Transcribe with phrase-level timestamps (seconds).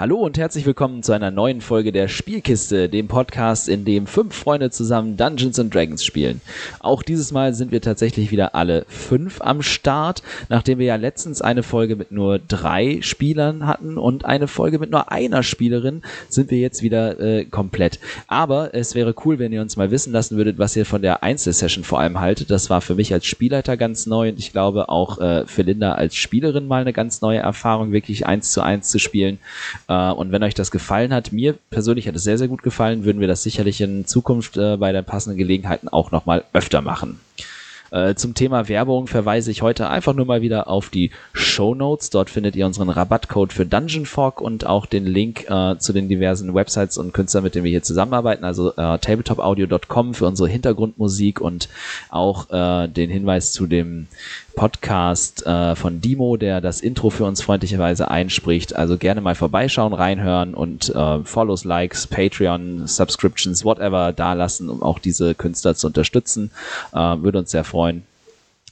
[0.00, 4.32] Hallo und herzlich willkommen zu einer neuen Folge der Spielkiste, dem Podcast, in dem fünf
[4.32, 6.40] Freunde zusammen Dungeons and Dragons spielen.
[6.78, 11.42] Auch dieses Mal sind wir tatsächlich wieder alle fünf am Start, nachdem wir ja letztens
[11.42, 16.52] eine Folge mit nur drei Spielern hatten und eine Folge mit nur einer Spielerin, sind
[16.52, 17.98] wir jetzt wieder äh, komplett.
[18.28, 21.24] Aber es wäre cool, wenn ihr uns mal wissen lassen würdet, was ihr von der
[21.24, 22.52] Einzelsession vor allem haltet.
[22.52, 25.94] Das war für mich als Spielleiter ganz neu und ich glaube auch äh, für Linda
[25.94, 29.40] als Spielerin mal eine ganz neue Erfahrung, wirklich eins zu eins zu spielen.
[29.88, 33.04] Äh, und wenn euch das gefallen hat, mir persönlich hat es sehr, sehr gut gefallen,
[33.04, 37.18] würden wir das sicherlich in Zukunft äh, bei den passenden Gelegenheiten auch nochmal öfter machen.
[37.90, 42.10] Äh, zum Thema Werbung verweise ich heute einfach nur mal wieder auf die Show Notes.
[42.10, 46.08] Dort findet ihr unseren Rabattcode für Dungeon Fog und auch den Link äh, zu den
[46.08, 48.44] diversen Websites und Künstlern, mit denen wir hier zusammenarbeiten.
[48.44, 51.68] Also äh, tabletopaudio.com für unsere Hintergrundmusik und
[52.10, 54.06] auch äh, den Hinweis zu dem
[54.58, 58.74] Podcast äh, von Dimo, der das Intro für uns freundlicherweise einspricht.
[58.74, 64.82] Also gerne mal vorbeischauen, reinhören und äh, Follows, Likes, Patreon, Subscriptions, whatever da lassen, um
[64.82, 66.50] auch diese Künstler zu unterstützen.
[66.92, 68.02] Äh, würde uns sehr freuen.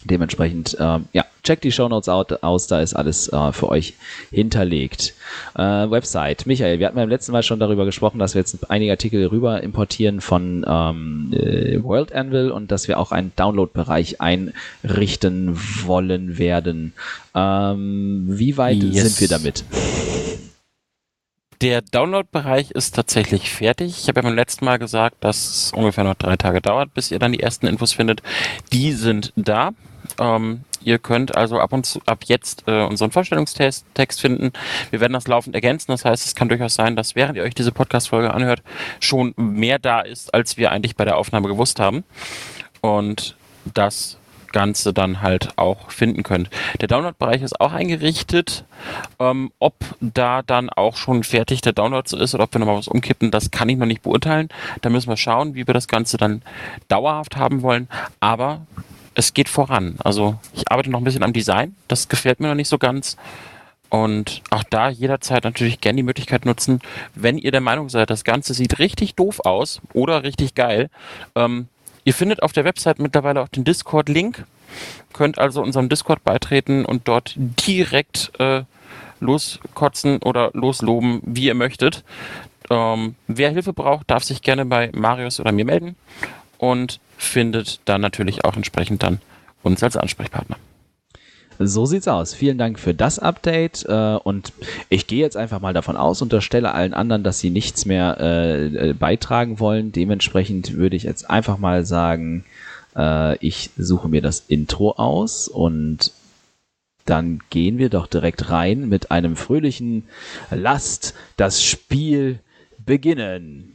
[0.06, 3.94] Dementsprechend, ähm, ja, checkt die Shownotes aus, da ist alles äh, für euch
[4.30, 5.14] hinterlegt.
[5.54, 6.46] Äh, Website.
[6.46, 9.62] Michael, wir hatten beim letzten Mal schon darüber gesprochen, dass wir jetzt einige Artikel rüber
[9.62, 16.92] importieren von ähm, äh, World Anvil und dass wir auch einen Download-Bereich einrichten wollen werden.
[17.34, 19.02] Ähm, wie weit yes.
[19.04, 19.64] sind wir damit?
[21.62, 23.98] Der Download-Bereich ist tatsächlich fertig.
[23.98, 27.10] Ich habe ja beim letzten Mal gesagt, dass es ungefähr noch drei Tage dauert, bis
[27.10, 28.22] ihr dann die ersten Infos findet.
[28.72, 29.72] Die sind da.
[30.18, 34.52] Ähm, ihr könnt also ab und zu, ab jetzt äh, unseren Vorstellungstext Text finden.
[34.90, 35.92] Wir werden das laufend ergänzen.
[35.92, 38.62] Das heißt, es kann durchaus sein, dass während ihr euch diese Podcast-Folge anhört,
[39.00, 42.04] schon mehr da ist, als wir eigentlich bei der Aufnahme gewusst haben.
[42.80, 43.36] Und
[43.74, 44.18] das
[44.56, 46.48] Ganze dann halt auch finden könnt.
[46.80, 48.64] Der Download-Bereich ist auch eingerichtet.
[49.18, 52.78] Ähm, ob da dann auch schon fertig der Download so ist oder ob wir nochmal
[52.78, 54.48] was umkippen, das kann ich noch nicht beurteilen.
[54.80, 56.40] Da müssen wir schauen, wie wir das Ganze dann
[56.88, 57.88] dauerhaft haben wollen.
[58.20, 58.66] Aber
[59.16, 59.96] es geht voran.
[59.98, 61.74] Also ich arbeite noch ein bisschen am Design.
[61.88, 63.16] Das gefällt mir noch nicht so ganz.
[63.88, 66.80] Und auch da jederzeit natürlich gerne die Möglichkeit nutzen,
[67.14, 70.90] wenn ihr der Meinung seid, das Ganze sieht richtig doof aus oder richtig geil,
[71.34, 71.68] ähm,
[72.06, 74.44] Ihr findet auf der Website mittlerweile auch den Discord-Link,
[75.12, 78.62] könnt also unserem Discord beitreten und dort direkt äh,
[79.18, 82.04] loskotzen oder losloben, wie ihr möchtet.
[82.70, 85.96] Ähm, wer Hilfe braucht, darf sich gerne bei Marius oder mir melden
[86.58, 89.20] und findet dann natürlich auch entsprechend dann
[89.62, 90.56] uns als Ansprechpartner.
[91.58, 92.34] So sieht's aus.
[92.34, 93.84] Vielen Dank für das Update.
[93.88, 94.52] Äh, und
[94.88, 98.90] ich gehe jetzt einfach mal davon aus, unterstelle allen anderen, dass sie nichts mehr äh,
[98.90, 99.92] äh, beitragen wollen.
[99.92, 102.44] Dementsprechend würde ich jetzt einfach mal sagen,
[103.40, 106.12] ich suche mir das Intro aus und
[107.04, 110.04] dann gehen wir doch direkt rein mit einem fröhlichen
[110.50, 112.38] Lasst das Spiel
[112.86, 113.74] beginnen.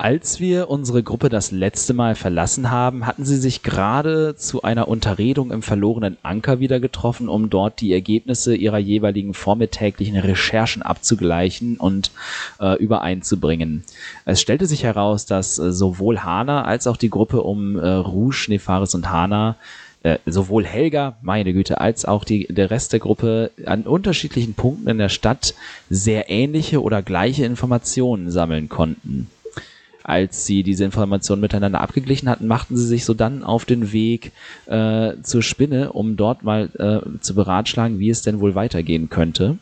[0.00, 4.86] Als wir unsere Gruppe das letzte Mal verlassen haben, hatten sie sich gerade zu einer
[4.86, 11.78] Unterredung im verlorenen Anker wieder getroffen, um dort die Ergebnisse ihrer jeweiligen vormittäglichen Recherchen abzugleichen
[11.78, 12.12] und
[12.60, 13.82] äh, übereinzubringen.
[14.24, 18.46] Es stellte sich heraus, dass äh, sowohl Hana als auch die Gruppe um äh, Rouge,
[18.50, 19.56] Nefaris und Hana
[20.04, 24.88] äh, sowohl Helga, meine Güte, als auch die, der Rest der Gruppe an unterschiedlichen Punkten
[24.88, 25.56] in der Stadt
[25.90, 29.28] sehr ähnliche oder gleiche Informationen sammeln konnten
[30.08, 34.32] als sie diese Informationen miteinander abgeglichen hatten, machten sie sich so dann auf den Weg
[34.66, 39.58] äh, zur Spinne, um dort mal äh, zu beratschlagen, wie es denn wohl weitergehen könnte.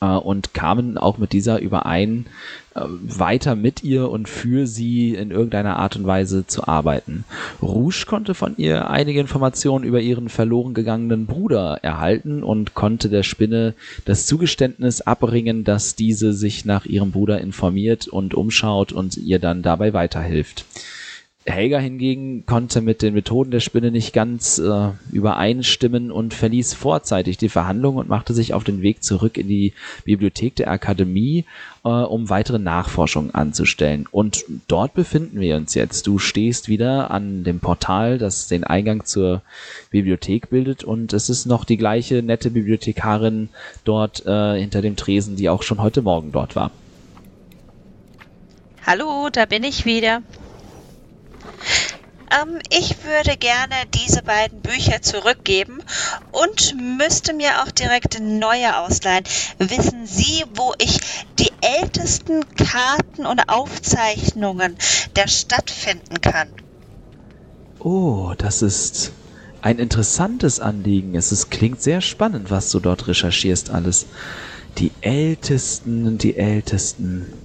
[0.00, 2.26] Äh, und kamen auch mit dieser überein,
[2.74, 7.24] weiter mit ihr und für sie in irgendeiner Art und Weise zu arbeiten.
[7.62, 13.22] Rouge konnte von ihr einige Informationen über ihren verloren gegangenen Bruder erhalten und konnte der
[13.22, 13.74] Spinne
[14.04, 19.62] das Zugeständnis abbringen, dass diese sich nach ihrem Bruder informiert und umschaut und ihr dann
[19.62, 20.64] dabei weiterhilft.
[21.46, 27.36] Helga hingegen konnte mit den Methoden der Spinne nicht ganz äh, übereinstimmen und verließ vorzeitig
[27.36, 29.74] die Verhandlung und machte sich auf den Weg zurück in die
[30.04, 31.44] Bibliothek der Akademie,
[31.84, 34.06] äh, um weitere Nachforschungen anzustellen.
[34.10, 36.06] Und dort befinden wir uns jetzt.
[36.06, 39.42] Du stehst wieder an dem Portal, das den Eingang zur
[39.90, 43.50] Bibliothek bildet und es ist noch die gleiche nette Bibliothekarin
[43.84, 46.70] dort äh, hinter dem Tresen, die auch schon heute Morgen dort war.
[48.86, 50.22] Hallo, da bin ich wieder.
[52.30, 55.80] Ähm, ich würde gerne diese beiden Bücher zurückgeben
[56.30, 59.24] und müsste mir auch direkt neue ausleihen.
[59.58, 60.98] Wissen Sie, wo ich
[61.38, 64.76] die ältesten Karten und Aufzeichnungen
[65.16, 66.48] der Stadt finden kann?
[67.78, 69.12] Oh, das ist
[69.60, 71.14] ein interessantes Anliegen.
[71.14, 74.06] Es ist, klingt sehr spannend, was du dort recherchierst alles.
[74.78, 77.43] Die ältesten, die ältesten.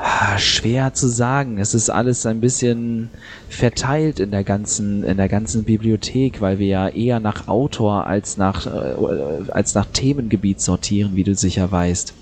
[0.00, 1.58] Ah, schwer zu sagen.
[1.58, 3.10] Es ist alles ein bisschen
[3.48, 8.36] verteilt in der ganzen, in der ganzen Bibliothek, weil wir ja eher nach Autor als
[8.36, 12.14] nach, äh, als nach Themengebiet sortieren, wie du sicher weißt.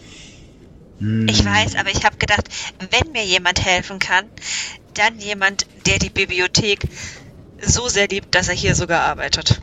[1.01, 1.27] Hm.
[1.29, 4.25] Ich weiß, aber ich habe gedacht, wenn mir jemand helfen kann,
[4.95, 6.81] dann jemand, der die Bibliothek
[7.61, 9.61] so sehr liebt, dass er hier sogar arbeitet.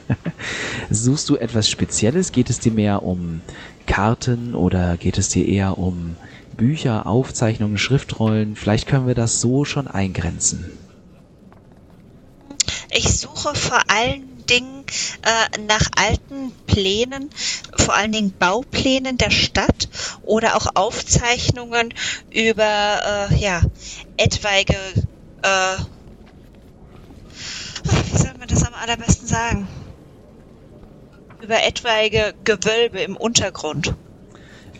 [0.90, 2.32] Suchst du etwas Spezielles?
[2.32, 3.42] Geht es dir mehr um
[3.86, 6.16] Karten oder geht es dir eher um
[6.58, 8.56] Bücher, Aufzeichnungen, Schriftrollen.
[8.56, 10.70] Vielleicht können wir das so schon eingrenzen.
[12.90, 14.84] Ich suche vor allen Dingen
[15.22, 17.30] äh, nach alten Plänen,
[17.76, 19.88] vor allen Dingen Bauplänen der Stadt
[20.22, 21.94] oder auch Aufzeichnungen
[22.30, 23.62] über äh, ja,
[24.16, 24.74] etwaige,
[25.42, 25.76] äh,
[28.10, 29.68] wie soll man das am allerbesten sagen?
[31.40, 33.94] Über etwaige Gewölbe im Untergrund.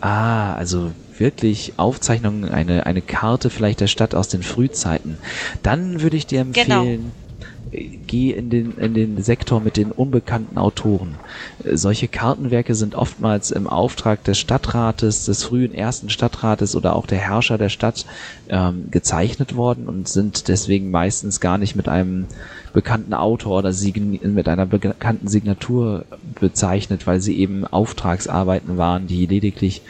[0.01, 5.17] Ah, also wirklich Aufzeichnungen, eine, eine Karte vielleicht der Stadt aus den Frühzeiten,
[5.63, 6.81] dann würde ich dir genau.
[6.81, 7.11] empfehlen,
[7.71, 7.89] genau.
[8.07, 11.15] geh in den, in den Sektor mit den unbekannten Autoren.
[11.63, 17.05] Äh, solche Kartenwerke sind oftmals im Auftrag des Stadtrates, des frühen ersten Stadtrates oder auch
[17.05, 18.05] der Herrscher der Stadt
[18.49, 22.25] ähm, gezeichnet worden und sind deswegen meistens gar nicht mit einem
[22.73, 23.73] bekannten Autor oder
[24.23, 26.05] mit einer bekannten Signatur
[26.39, 29.81] bezeichnet, weil sie eben Auftragsarbeiten waren, die lediglich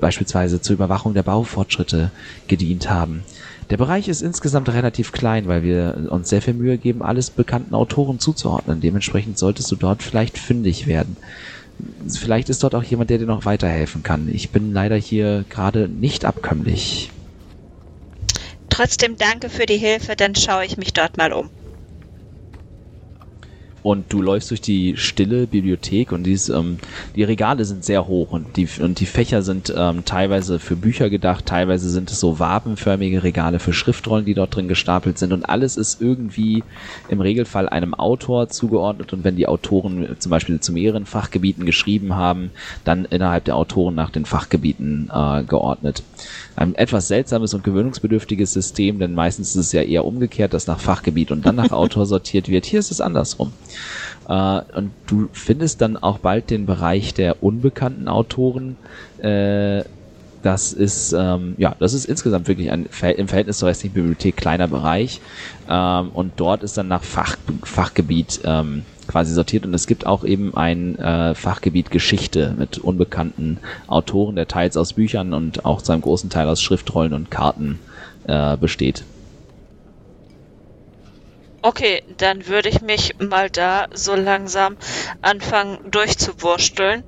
[0.00, 2.10] beispielsweise zur Überwachung der Baufortschritte
[2.48, 3.24] gedient haben.
[3.70, 7.74] Der Bereich ist insgesamt relativ klein, weil wir uns sehr viel Mühe geben, alles bekannten
[7.74, 8.80] Autoren zuzuordnen.
[8.80, 11.16] Dementsprechend solltest du dort vielleicht fündig werden.
[12.08, 14.28] Vielleicht ist dort auch jemand, der dir noch weiterhelfen kann.
[14.32, 17.10] Ich bin leider hier gerade nicht abkömmlich.
[18.68, 21.50] Trotzdem danke für die Hilfe, dann schaue ich mich dort mal um.
[23.86, 26.78] Und du läufst durch die stille Bibliothek und dies, ähm,
[27.14, 31.08] die Regale sind sehr hoch und die, und die Fächer sind ähm, teilweise für Bücher
[31.08, 35.48] gedacht, teilweise sind es so wabenförmige Regale für Schriftrollen, die dort drin gestapelt sind und
[35.48, 36.64] alles ist irgendwie
[37.08, 42.16] im Regelfall einem Autor zugeordnet und wenn die Autoren zum Beispiel zu mehreren Fachgebieten geschrieben
[42.16, 42.50] haben,
[42.82, 46.02] dann innerhalb der Autoren nach den Fachgebieten äh, geordnet.
[46.56, 50.80] Ein etwas seltsames und gewöhnungsbedürftiges System, denn meistens ist es ja eher umgekehrt, dass nach
[50.80, 52.64] Fachgebiet und dann nach Autor sortiert wird.
[52.64, 53.52] Hier ist es andersrum.
[54.28, 58.76] Äh, und du findest dann auch bald den Bereich der unbekannten Autoren.
[59.18, 59.84] Äh,
[60.42, 62.86] das ist ähm, ja, das ist insgesamt wirklich ein
[63.16, 65.20] im Verhältnis zur restlichen Bibliothek kleiner Bereich.
[65.68, 70.24] Ähm, und dort ist dann nach Fach, Fachgebiet ähm, quasi sortiert und es gibt auch
[70.24, 75.92] eben ein äh, Fachgebiet Geschichte mit unbekannten Autoren, der teils aus Büchern und auch zu
[75.92, 77.78] einem großen Teil aus Schriftrollen und Karten
[78.26, 79.04] äh, besteht.
[81.62, 84.76] Okay, dann würde ich mich mal da so langsam
[85.20, 87.02] anfangen durchzuwursteln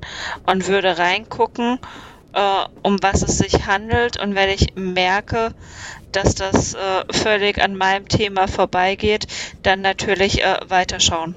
[0.46, 1.78] und würde reingucken,
[2.32, 4.20] äh, um was es sich handelt.
[4.20, 5.54] Und wenn ich merke,
[6.10, 9.28] dass das äh, völlig an meinem Thema vorbeigeht,
[9.62, 11.36] dann natürlich äh, weiterschauen.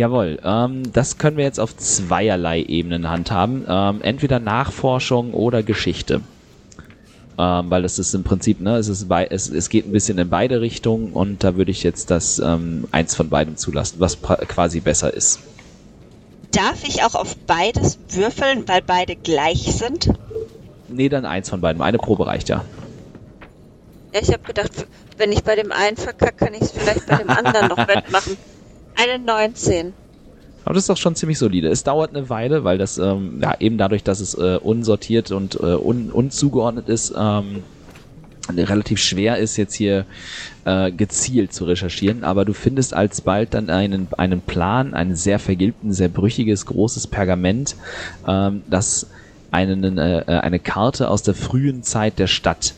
[0.00, 3.66] Jawohl, ähm, das können wir jetzt auf zweierlei Ebenen handhaben.
[3.68, 6.22] Ähm, entweder Nachforschung oder Geschichte
[7.38, 10.16] ähm, weil das ist im Prinzip, ne, es, ist bei, es, es geht ein bisschen
[10.18, 14.18] in beide Richtungen und da würde ich jetzt das ähm, eins von beidem zulassen, was
[14.20, 15.40] quasi besser ist.
[16.50, 20.10] Darf ich auch auf beides würfeln, weil beide gleich sind?
[20.88, 21.82] Nee, dann eins von beiden.
[21.82, 22.64] Eine Probe reicht ja.
[24.14, 24.86] Ja, ich habe gedacht,
[25.18, 28.36] wenn ich bei dem einen verkacke, kann ich es vielleicht bei dem anderen noch wettmachen.
[29.02, 29.92] Eine 19.
[30.64, 31.68] Aber das ist doch schon ziemlich solide.
[31.68, 35.54] Es dauert eine Weile, weil das ähm, ja eben dadurch, dass es äh, unsortiert und
[35.54, 37.62] äh, un unzugeordnet ist, ähm,
[38.56, 40.04] relativ schwer ist, jetzt hier
[40.64, 45.92] äh, gezielt zu recherchieren, aber du findest alsbald dann einen, einen Plan, ein sehr vergilbten,
[45.92, 47.76] sehr brüchiges, großes Pergament,
[48.26, 49.06] ähm, das
[49.50, 52.74] einen, äh, eine Karte aus der frühen Zeit der Stadt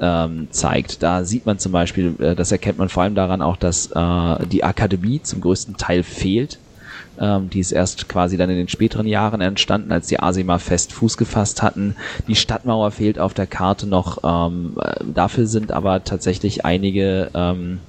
[0.00, 1.02] ähm, zeigt.
[1.02, 4.46] Da sieht man zum Beispiel, äh, das erkennt man vor allem daran auch, dass äh,
[4.46, 6.58] die Akademie zum größten Teil fehlt.
[7.18, 10.92] Ähm, die ist erst quasi dann in den späteren Jahren entstanden, als die Asima fest
[10.92, 11.96] Fuß gefasst hatten.
[12.28, 14.18] Die Stadtmauer fehlt auf der Karte noch.
[14.24, 17.80] Ähm, äh, dafür sind aber tatsächlich einige ähm,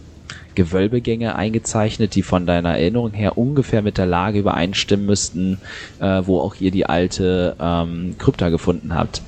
[0.56, 5.60] Gewölbegänge eingezeichnet, die von deiner Erinnerung her ungefähr mit der Lage übereinstimmen müssten,
[6.00, 9.22] äh, wo auch ihr die alte ähm, Krypta gefunden habt.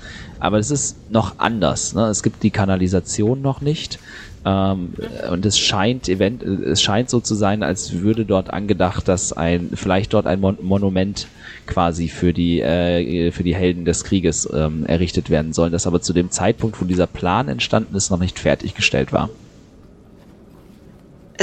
[0.44, 1.96] Aber es ist noch anders.
[1.96, 2.08] Ne?
[2.08, 3.98] Es gibt die Kanalisation noch nicht.
[4.44, 4.90] Ähm,
[5.32, 9.70] und es scheint event es scheint so zu sein, als würde dort angedacht, dass ein
[9.74, 11.28] vielleicht dort ein Mon Monument
[11.66, 16.02] quasi für die äh, für die Helden des Krieges ähm, errichtet werden soll, das aber
[16.02, 19.30] zu dem Zeitpunkt, wo dieser Plan entstanden ist, noch nicht fertiggestellt war.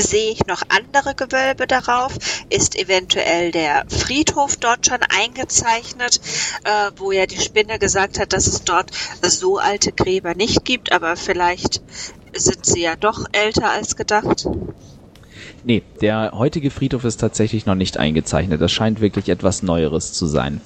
[0.00, 2.16] Sehe ich noch andere Gewölbe darauf?
[2.48, 6.20] Ist eventuell der Friedhof dort schon eingezeichnet,
[6.64, 8.90] äh, wo ja die Spinne gesagt hat, dass es dort
[9.22, 11.82] so alte Gräber nicht gibt, aber vielleicht
[12.32, 14.46] sind sie ja doch älter als gedacht?
[15.62, 18.60] Nee, der heutige Friedhof ist tatsächlich noch nicht eingezeichnet.
[18.60, 20.60] Das scheint wirklich etwas Neueres zu sein.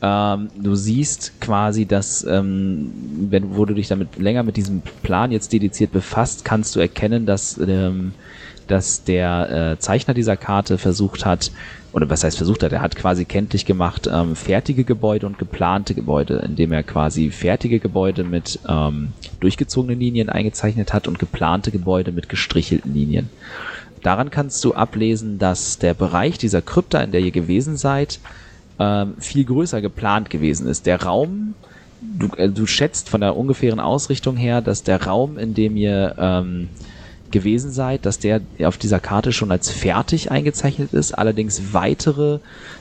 [0.00, 2.92] Ähm, du siehst quasi, dass, ähm,
[3.30, 7.24] wenn, wo du dich damit länger mit diesem Plan jetzt dediziert befasst, kannst du erkennen,
[7.24, 8.14] dass ähm,
[8.66, 11.50] dass der äh, Zeichner dieser Karte versucht hat,
[11.92, 15.94] oder was heißt versucht hat, er hat quasi kenntlich gemacht, ähm, fertige Gebäude und geplante
[15.94, 22.12] Gebäude, indem er quasi fertige Gebäude mit ähm, durchgezogenen Linien eingezeichnet hat und geplante Gebäude
[22.12, 23.28] mit gestrichelten Linien.
[24.02, 28.18] Daran kannst du ablesen, dass der Bereich dieser Krypta, in der ihr gewesen seid,
[28.78, 30.86] ähm, viel größer geplant gewesen ist.
[30.86, 31.54] Der Raum,
[32.00, 36.14] du, äh, du schätzt von der ungefähren Ausrichtung her, dass der Raum, in dem ihr
[36.18, 36.68] ähm,
[37.32, 42.38] gewesen seid, dass der auf dieser Karte schon als fertig eingezeichnet ist, allerdings weitere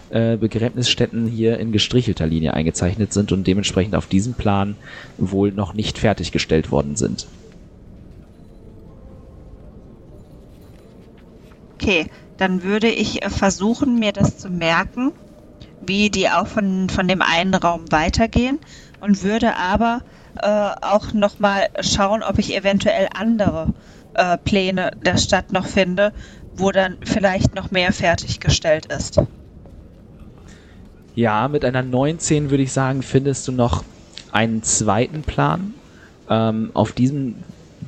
[0.10, 4.76] äh, Begräbnisstätten hier in gestrichelter Linie eingezeichnet sind und dementsprechend auf diesem Plan
[5.18, 7.28] wohl noch nicht fertiggestellt worden sind.
[11.82, 12.06] Okay,
[12.38, 15.14] dann würde ich äh, versuchen, mir das zu merken,
[15.86, 18.60] wie die auch von, von dem einen Raum weitergehen
[19.00, 20.02] und würde aber
[20.42, 23.68] äh, auch nochmal schauen, ob ich eventuell andere
[24.14, 26.14] äh, Pläne der Stadt noch finde,
[26.56, 29.22] wo dann vielleicht noch mehr fertiggestellt ist.
[31.16, 33.84] Ja, mit einer 19 würde ich sagen, findest du noch
[34.32, 35.74] einen zweiten Plan.
[36.30, 37.36] Ähm, auf diesem,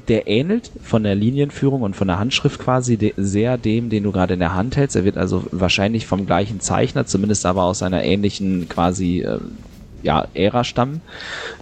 [0.10, 4.12] der ähnelt von der Linienführung und von der Handschrift quasi de sehr dem, den du
[4.12, 4.98] gerade in der Hand hältst.
[4.98, 9.40] Er wird also wahrscheinlich vom gleichen Zeichner, zumindest aber aus einer ähnlichen quasi äh,
[10.02, 11.02] ja, Ära stammen.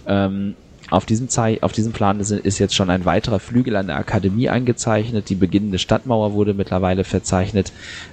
[0.06, 0.56] Ähm,
[0.92, 3.96] auf diesem, Zei auf diesem Plan ist, ist jetzt schon ein weiterer Flügel an der
[3.96, 5.30] Akademie eingezeichnet.
[5.30, 7.72] Die beginnende Stadtmauer wurde mittlerweile verzeichnet.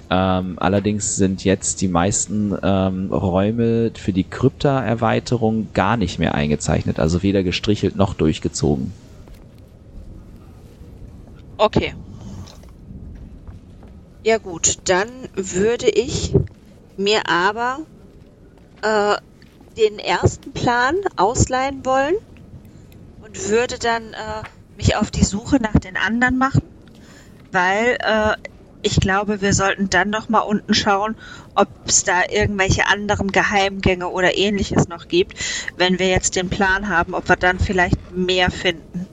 [0.09, 6.99] Ähm, allerdings sind jetzt die meisten ähm, Räume für die Krypta-Erweiterung gar nicht mehr eingezeichnet,
[6.99, 8.93] also weder gestrichelt noch durchgezogen.
[11.57, 11.93] Okay.
[14.23, 16.33] Ja gut, dann würde ich
[16.95, 17.79] mir aber
[18.81, 19.17] äh,
[19.77, 22.15] den ersten Plan ausleihen wollen
[23.29, 24.43] und würde dann äh,
[24.77, 26.63] mich auf die Suche nach den anderen machen,
[27.51, 28.35] weil äh,
[28.81, 31.15] ich glaube, wir sollten dann noch mal unten schauen,
[31.53, 35.37] ob es da irgendwelche anderen Geheimgänge oder ähnliches noch gibt,
[35.75, 39.05] wenn wir jetzt den Plan haben, ob wir dann vielleicht mehr finden.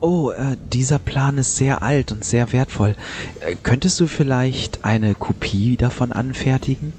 [0.00, 2.94] Oh, äh, dieser Plan ist sehr alt und sehr wertvoll.
[3.40, 6.92] Äh, könntest du vielleicht eine Kopie davon anfertigen?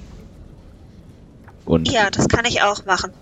[1.64, 3.14] Und ja, das kann ich auch machen.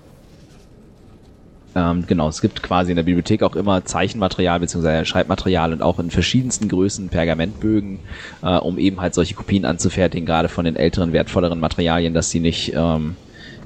[1.77, 5.05] Ähm, genau, es gibt quasi in der Bibliothek auch immer Zeichenmaterial bzw.
[5.05, 8.00] Schreibmaterial und auch in verschiedensten Größen Pergamentbögen,
[8.41, 12.39] äh, um eben halt solche Kopien anzufertigen, gerade von den älteren, wertvolleren Materialien, dass sie
[12.39, 13.15] nicht ähm,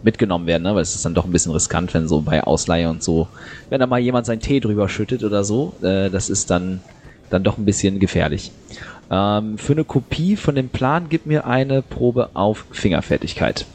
[0.04, 0.76] mitgenommen werden, ne?
[0.76, 3.30] weil es ist dann doch ein bisschen riskant, wenn so bei Ausleihe und so,
[3.70, 6.82] wenn da mal jemand seinen Tee drüber schüttet oder so, äh, das ist dann,
[7.30, 8.52] dann doch ein bisschen gefährlich.
[9.10, 13.66] Ähm, für eine Kopie von dem Plan gib mir eine Probe auf Fingerfertigkeit.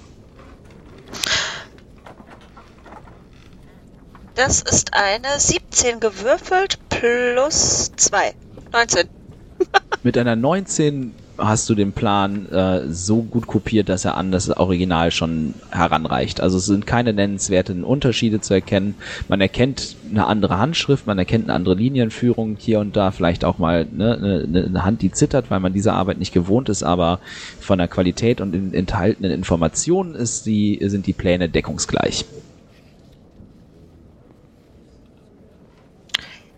[4.36, 8.34] Das ist eine 17 gewürfelt plus 2.
[8.70, 9.08] 19.
[10.02, 14.50] Mit einer 19 hast du den Plan äh, so gut kopiert, dass er an das
[14.50, 16.42] Original schon heranreicht.
[16.42, 18.94] Also es sind keine nennenswerten Unterschiede zu erkennen.
[19.28, 23.56] Man erkennt eine andere Handschrift, man erkennt eine andere Linienführung hier und da, vielleicht auch
[23.56, 27.20] mal ne, eine, eine Hand, die zittert, weil man diese Arbeit nicht gewohnt ist, aber
[27.58, 32.26] von der Qualität und den enthaltenen Informationen ist die, sind die Pläne deckungsgleich.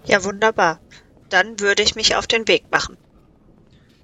[0.09, 0.81] Ja, wunderbar.
[1.29, 2.97] Dann würde ich mich auf den Weg machen.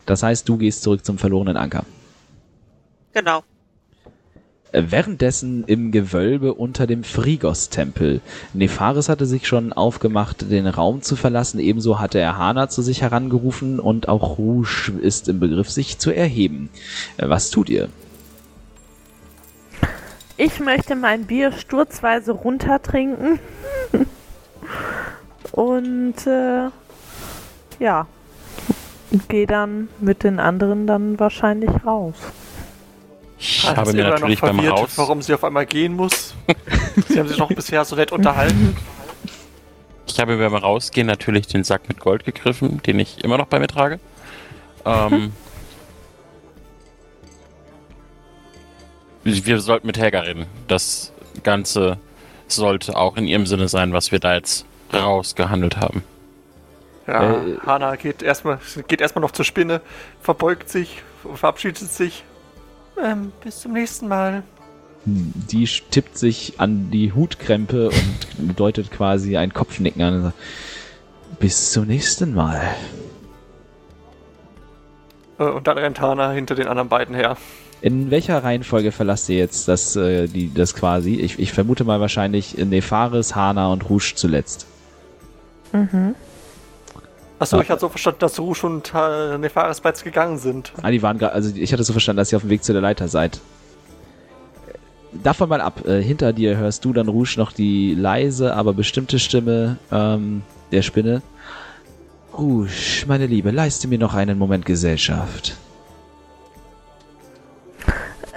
[0.05, 1.85] Das heißt, du gehst zurück zum verlorenen Anker.
[3.15, 3.43] Genau.
[4.71, 8.21] Währenddessen im Gewölbe unter dem Frigos-Tempel.
[8.53, 11.61] Nepharis hatte sich schon aufgemacht, den Raum zu verlassen.
[11.61, 16.11] Ebenso hatte er Hana zu sich herangerufen und auch Rouge ist im Begriff, sich zu
[16.11, 16.71] erheben.
[17.17, 17.89] Äh, Was tut ihr?
[20.37, 23.39] Ich möchte mein Bier sturzweise runtertrinken.
[25.55, 26.69] Und äh,
[27.79, 28.09] ja,
[29.29, 32.17] gehe dann mit den anderen dann wahrscheinlich raus.
[33.39, 34.93] Ich habe mir immer noch natürlich beim verwirrt, Raus.
[34.97, 36.35] warum sie auf einmal gehen muss.
[37.09, 38.77] sie haben sich doch bisher so nett unterhalten.
[40.09, 43.47] Ich habe mir beim Rausgehen natürlich den Sack mit Gold gegriffen, den ich immer noch
[43.47, 44.01] bei mir trage.
[44.85, 45.33] Ähm,
[49.23, 50.47] wir sollten mit Helga reden.
[50.67, 51.13] Das
[51.45, 51.99] Ganze
[52.49, 54.67] sollte auch in ihrem Sinne sein, was wir da jetzt
[55.03, 56.03] rausgehandelt haben.
[57.07, 58.59] Ja, Äh, Hana geht erstmal
[58.89, 59.81] geht erstmal noch zur Spinne,
[60.21, 61.03] verbeugt sich,
[61.35, 62.25] verabschiedet sich.
[63.03, 64.43] Ähm, bis zum nächsten Mal.
[65.05, 67.91] Die tippt sich an die Hutkrempe
[68.39, 70.33] und deutet quasi ein Kopfnicken an.
[71.41, 72.63] Bis zum nächsten Mal.
[75.39, 77.37] Äh, und dann rennt Hana hinter den anderen beiden her.
[77.83, 81.17] In welcher Reihenfolge verlasst ihr jetzt das, äh, die, das quasi?
[81.17, 84.67] Ich, ich vermute mal wahrscheinlich Nefaris, Hana und Rouge zuletzt.
[87.39, 87.63] Achso, Ja.
[87.63, 90.73] ich hatte so verstanden, dass Rouge und äh, Nefaris bereits gegangen sind.
[90.83, 92.73] Ah, die waren gerade, also ich hatte so verstanden, dass ihr auf dem Weg zu
[92.73, 93.41] der Leiter seid.
[95.13, 95.87] Davon mal ab.
[95.87, 100.83] Äh, hinter dir hörst du dann Rouge noch die leise, aber bestimmte Stimme ähm, der
[100.83, 101.23] Spinne.
[102.37, 105.57] Rouge, meine Liebe, leiste mir noch einen Moment Gesellschaft.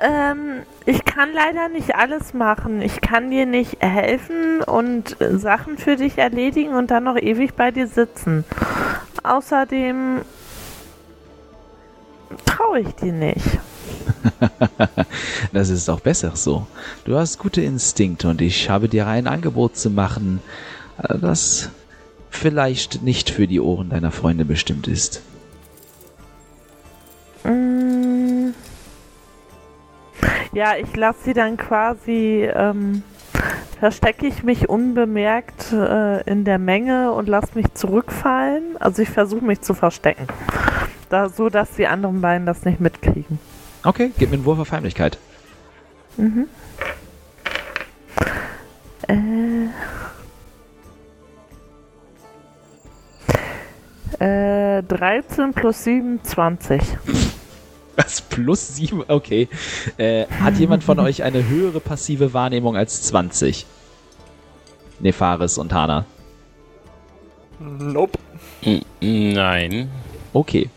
[0.01, 2.82] Ähm, ich kann leider nicht alles machen.
[2.82, 7.72] Ich kann dir nicht helfen und Sachen für dich erledigen und dann noch ewig bei
[7.72, 8.46] dir sitzen.
[9.22, 10.22] Außerdem
[12.46, 13.46] traue ich dir nicht.
[15.53, 16.67] Das ist auch besser so.
[17.06, 20.41] Du hast gute Instinkte und ich habe dir ein Angebot zu machen,
[21.01, 21.70] äh, das
[22.29, 25.22] vielleicht nicht für die Ohren deiner Freunde bestimmt ist.
[27.44, 28.07] Mm.
[30.54, 33.04] Ja, ich lasse sie dann quasi, ähm,
[33.80, 38.77] verstecke ich mich unbemerkt äh, in der Menge und lasse mich zurückfallen.
[38.80, 40.27] Also ich versuche mich zu verstecken.
[41.10, 43.39] Da, so, dass die anderen beiden das nicht mitkriegen.
[43.84, 45.18] Okay, gib mir einen Wurf auf Heimlichkeit.
[54.19, 56.82] Äh, 13 plus 7, 20.
[57.98, 59.50] Das plus 7, okay.
[59.98, 63.66] Äh, hat jemand von euch eine höhere passive Wahrnehmung als 20?
[65.00, 66.06] Nefaris und Hana.
[67.60, 68.20] Nope.
[69.02, 69.90] Nein.
[70.32, 70.70] Okay.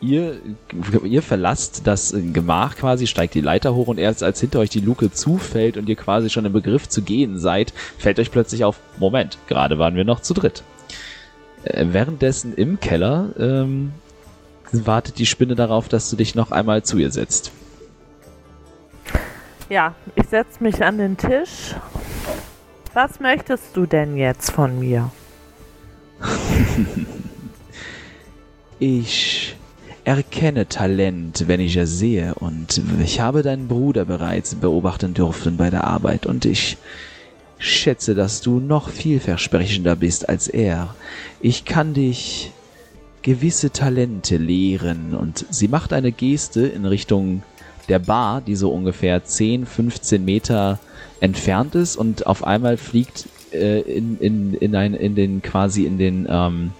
[0.00, 0.40] Ihr,
[1.04, 4.80] ihr verlasst das Gemach quasi, steigt die Leiter hoch und erst als hinter euch die
[4.80, 8.80] Luke zufällt und ihr quasi schon im Begriff zu gehen seid, fällt euch plötzlich auf,
[8.98, 10.64] Moment, gerade waren wir noch zu dritt.
[11.64, 13.92] Äh, währenddessen im Keller ähm,
[14.72, 17.52] wartet die Spinne darauf, dass du dich noch einmal zu ihr setzt.
[19.68, 21.74] Ja, ich setze mich an den Tisch.
[22.94, 25.10] Was möchtest du denn jetzt von mir?
[28.84, 29.54] Ich
[30.02, 35.70] erkenne Talent, wenn ich es sehe, und ich habe deinen Bruder bereits beobachten dürfen bei
[35.70, 36.78] der Arbeit, und ich
[37.58, 40.96] schätze, dass du noch vielversprechender bist als er.
[41.40, 42.50] Ich kann dich
[43.22, 47.42] gewisse Talente lehren, und sie macht eine Geste in Richtung
[47.88, 50.78] der Bar, die so ungefähr 10, 15 Meter
[51.20, 55.98] entfernt ist, und auf einmal fliegt äh, in, in, in, ein, in den quasi in
[55.98, 56.72] den ähm,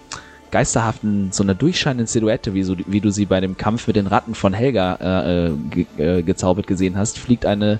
[0.53, 4.05] geisterhaften, so einer durchscheinenden Silhouette, wie, so, wie du sie bei dem Kampf mit den
[4.05, 7.79] Ratten von Helga äh, ge äh, gezaubert gesehen hast, fliegt eine,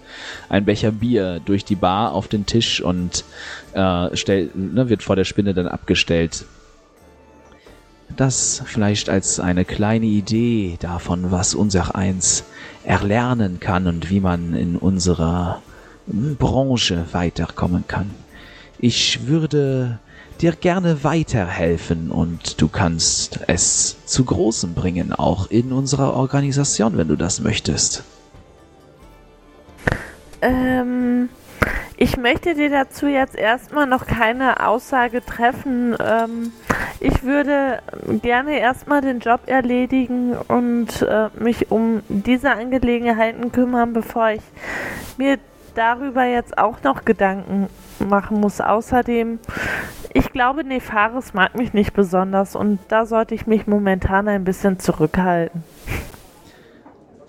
[0.50, 3.26] ein Becher Bier durch die Bar auf den Tisch und
[3.74, 6.46] äh, stell, ne, wird vor der Spinne dann abgestellt.
[8.16, 12.44] Das vielleicht als eine kleine Idee davon, was unser Eins
[12.84, 15.62] erlernen kann und wie man in unserer
[16.08, 18.12] Branche weiterkommen kann.
[18.78, 20.00] Ich würde
[20.42, 27.08] dir gerne weiterhelfen und du kannst es zu Großem bringen, auch in unserer Organisation, wenn
[27.08, 28.04] du das möchtest.
[30.42, 31.30] Ähm,
[31.98, 35.96] ich möchte dir dazu jetzt erstmal noch keine Aussage treffen.
[36.04, 36.52] Ähm,
[37.00, 37.80] ich würde
[38.22, 44.42] gerne erstmal den Job erledigen und äh, mich um diese Angelegenheiten kümmern, bevor ich
[45.18, 45.38] mir
[45.76, 47.68] darüber jetzt auch noch Gedanken
[48.00, 48.62] machen muss.
[48.62, 49.40] Außerdem,
[50.14, 54.80] ich glaube, Nefaris mag mich nicht besonders und da sollte ich mich momentan ein bisschen
[54.80, 55.64] zurückhalten.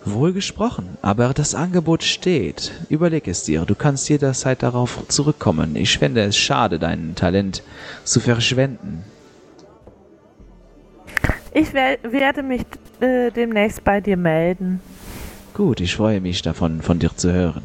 [0.07, 2.73] Wohl gesprochen, aber das Angebot steht.
[2.91, 5.77] Überleg es dir, du kannst jederzeit darauf zurückkommen.
[5.77, 7.63] Ich fände es schade, dein Talent
[8.05, 9.05] zu verschwenden.
[11.55, 12.65] Ich wer werde mich
[13.01, 14.81] äh, demnächst bei dir melden.
[15.55, 17.63] Gut, ich freue mich davon, von dir zu hören.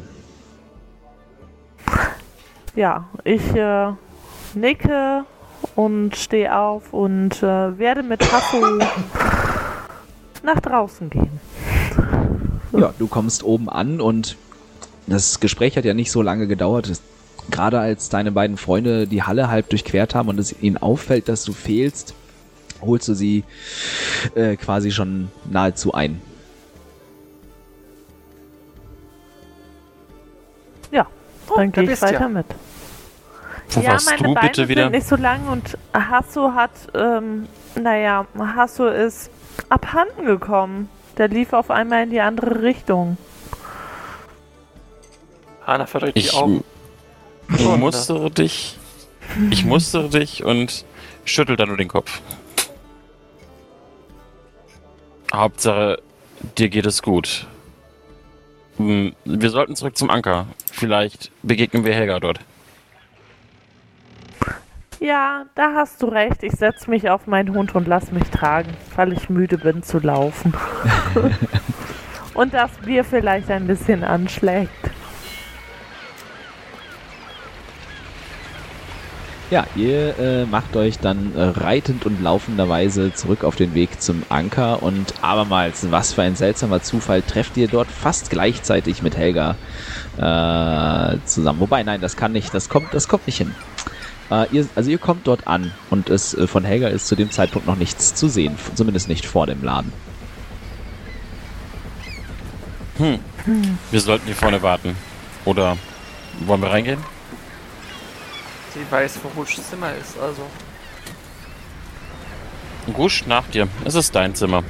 [2.76, 3.92] Ja, ich äh,
[4.54, 5.24] nicke
[5.74, 8.64] und stehe auf und äh, werde mit Hasso
[10.42, 11.40] nach draußen gehen.
[12.80, 14.36] Ja, du kommst oben an und
[15.06, 16.90] das Gespräch hat ja nicht so lange gedauert.
[17.50, 21.44] Gerade als deine beiden Freunde die Halle halb durchquert haben und es ihnen auffällt, dass
[21.44, 22.14] du fehlst,
[22.80, 23.44] holst du sie
[24.34, 26.20] äh, quasi schon nahezu ein.
[30.92, 31.06] Ja,
[31.50, 32.28] Oh, dann da gehe ich weiter ja.
[32.28, 32.46] mit.
[33.70, 34.82] Wo ja, warst meine du Beine bitte wieder?
[34.84, 37.46] sind nicht so lang und Hasso hat, ähm,
[37.80, 39.30] naja, Hasso ist
[39.68, 40.88] abhanden gekommen.
[41.16, 43.16] Der lief auf einmal in die andere Richtung.
[45.66, 46.64] Hanna verdreht die Ich, Augen.
[47.54, 48.78] ich mustere dich.
[49.50, 50.84] Ich mustere dich und
[51.24, 52.20] schüttel dann nur den Kopf.
[55.32, 56.02] Hauptsache,
[56.58, 57.46] dir geht es gut.
[58.78, 60.46] Wir sollten zurück zum Anker.
[60.72, 62.40] Vielleicht begegnen wir Helga dort.
[65.02, 66.42] Ja, da hast du recht.
[66.42, 69.98] Ich setze mich auf meinen Hund und lass mich tragen, weil ich müde bin zu
[69.98, 70.52] laufen.
[72.34, 74.90] und das Bier vielleicht ein bisschen anschlägt.
[79.50, 84.22] Ja, ihr äh, macht euch dann äh, reitend und laufenderweise zurück auf den Weg zum
[84.28, 89.56] Anker und abermals, was für ein seltsamer Zufall, trefft ihr dort fast gleichzeitig mit Helga
[90.18, 91.58] äh, zusammen.
[91.58, 93.54] Wobei, nein, das kann nicht, das kommt, das kommt nicht hin.
[94.30, 97.30] Äh, ihr, also ihr kommt dort an und es äh, von Helga ist zu dem
[97.30, 99.92] Zeitpunkt noch nichts zu sehen, zumindest nicht vor dem Laden.
[103.90, 104.94] Wir sollten hier vorne warten.
[105.46, 105.78] Oder
[106.40, 107.00] wollen wir reingehen?
[108.74, 110.42] Sie weiß, wo Rouges Zimmer ist, also.
[112.92, 113.68] Gusch, nach dir.
[113.84, 114.62] Es ist dein Zimmer.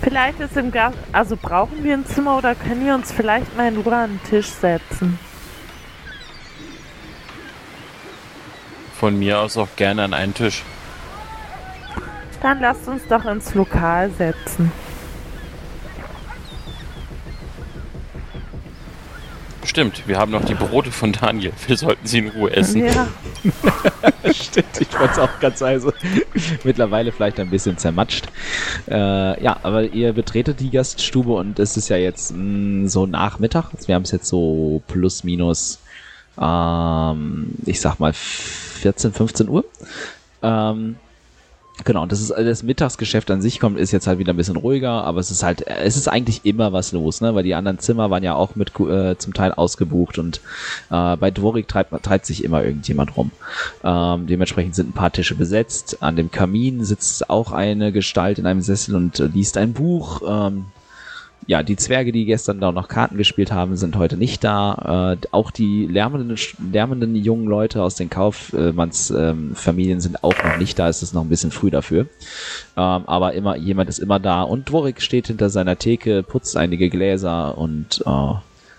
[0.00, 3.68] Vielleicht ist im Gast, also brauchen wir ein Zimmer oder können wir uns vielleicht mal
[3.68, 5.18] in Ruhe an den Tisch setzen?
[9.04, 10.62] Von mir aus auch gerne an einen Tisch.
[12.40, 14.72] Dann lasst uns doch ins Lokal setzen.
[19.62, 21.52] Stimmt, wir haben noch die Brote von Daniel.
[21.66, 22.86] Wir sollten sie in Ruhe essen.
[22.86, 23.08] Ja,
[24.32, 25.92] Stimmt, ich fand's auch ganz also
[26.64, 28.28] mittlerweile vielleicht ein bisschen zermatscht.
[28.88, 33.70] Äh, ja, aber ihr betretet die Gaststube und es ist ja jetzt mh, so Nachmittag.
[33.84, 35.80] Wir haben es jetzt so plus minus,
[36.40, 39.64] ähm, ich sag mal 14, 15 Uhr.
[40.42, 40.96] Ähm,
[41.82, 44.56] Genau, und das ist das Mittagsgeschäft an sich kommt, ist jetzt halt wieder ein bisschen
[44.56, 47.34] ruhiger, aber es ist halt, es ist eigentlich immer was los, ne?
[47.34, 50.40] Weil die anderen Zimmer waren ja auch mit äh, zum Teil ausgebucht und
[50.90, 53.32] äh, bei Dvorik treibt, treibt sich immer irgendjemand rum.
[53.82, 55.98] Ähm, dementsprechend sind ein paar Tische besetzt.
[56.00, 60.22] An dem Kamin sitzt auch eine Gestalt in einem Sessel und äh, liest ein Buch.
[60.26, 60.66] Ähm,
[61.46, 65.14] ja, die Zwerge, die gestern da noch Karten gespielt haben, sind heute nicht da.
[65.22, 66.36] Äh, auch die lärmenden,
[66.72, 70.88] lärmenden jungen Leute aus den Kaufmannsfamilien ähm, sind auch noch nicht da.
[70.88, 72.06] Es ist noch ein bisschen früh dafür.
[72.76, 74.42] Ähm, aber immer, jemand ist immer da.
[74.42, 78.34] Und Dvorik steht hinter seiner Theke, putzt einige Gläser und äh,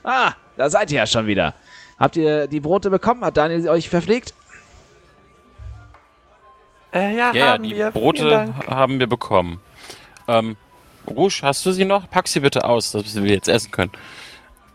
[0.08, 1.56] Ah, da seid ihr ja schon wieder.
[2.00, 3.24] Habt ihr die Brote bekommen?
[3.26, 4.34] Hat Daniel sie euch verpflegt?
[6.94, 7.92] Äh, ja, Ja, ja, haben die wir.
[7.92, 9.60] Brote haben wir bekommen.
[10.28, 10.56] Ähm,
[11.08, 12.10] Rouge, hast du sie noch?
[12.10, 13.92] Pack sie bitte aus, dass wir jetzt essen können.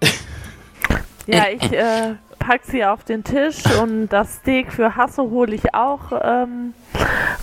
[1.26, 5.74] ja ich äh, pack sie auf den Tisch und das Steak für Hasso hole ich
[5.74, 6.74] auch ähm,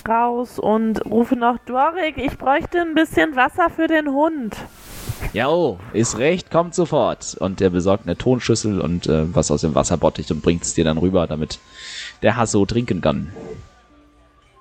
[0.08, 4.56] raus und rufe noch Dorik, ich bräuchte ein bisschen Wasser für den Hund.
[5.32, 7.36] Ja, oh, ist recht, kommt sofort.
[7.40, 10.84] Und er besorgt eine Tonschüssel und äh, was aus dem Wasserbottich und bringt es dir
[10.84, 11.58] dann rüber, damit
[12.22, 13.32] der Hasso trinken kann.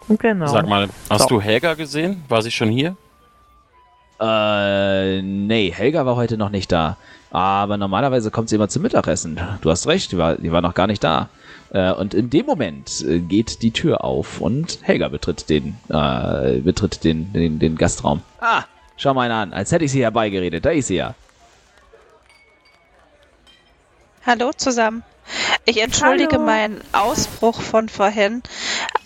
[0.09, 0.47] Genau.
[0.47, 1.27] Sag mal, hast So.
[1.29, 2.23] du Helga gesehen?
[2.27, 2.95] War sie schon hier?
[4.19, 6.97] Äh, nee, Helga war heute noch nicht da.
[7.29, 9.39] Aber normalerweise kommt sie immer zum Mittagessen.
[9.61, 11.29] Du hast recht, die war, die war noch gar nicht da.
[11.71, 16.59] Äh, und in dem Moment äh, geht die Tür auf und Helga betritt den, äh,
[16.59, 18.21] betritt den, den, den Gastraum.
[18.39, 18.63] Ah,
[18.95, 20.63] schau mal einer an, als hätte ich sie herbeigeredet.
[20.63, 21.13] Da ist sie ja.
[24.25, 25.03] Hallo zusammen.
[25.65, 26.45] Ich entschuldige Hallo.
[26.45, 28.41] meinen Ausbruch von vorhin,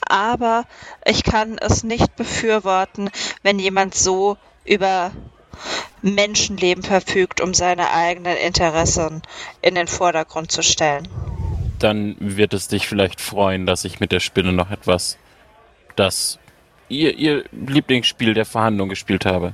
[0.07, 0.65] aber
[1.05, 3.09] ich kann es nicht befürworten,
[3.41, 4.37] wenn jemand so
[4.71, 5.11] über
[6.01, 9.21] Menschenleben verfügt, um seine eigenen Interessen
[9.61, 11.07] in den Vordergrund zu stellen.
[11.77, 15.17] Dann wird es dich vielleicht freuen, dass ich mit der Spinne noch etwas,
[15.95, 16.39] das
[16.89, 19.53] ihr, ihr Lieblingsspiel der Verhandlung gespielt habe.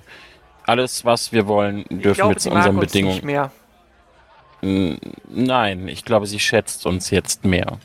[0.66, 3.16] alles, was wir wollen, Ich dürfen glaube, wir zu unseren uns Bedingungen.
[3.16, 3.52] nicht mehr.
[5.30, 7.80] Nein, ich glaube, sie schätzt uns jetzt mehr.